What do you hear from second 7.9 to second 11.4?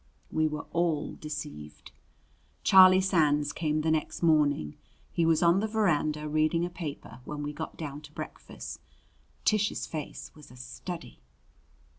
to breakfast. Tish's face was a study.